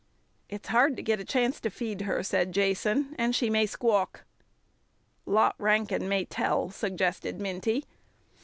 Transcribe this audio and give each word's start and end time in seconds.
"It's 0.49 0.69
hard 0.69 0.95
to 0.95 1.03
get 1.03 1.19
a 1.19 1.23
chance 1.23 1.59
to 1.59 1.69
feed 1.69 2.01
her," 2.01 2.23
said 2.23 2.53
Jason, 2.53 3.13
"and 3.19 3.35
she 3.35 3.51
may 3.51 3.67
squawk." 3.67 4.23
"Lot 5.27 5.53
Rankin 5.59 6.09
may 6.09 6.25
tell," 6.25 6.71
suggested 6.71 7.39
Minty. 7.39 7.85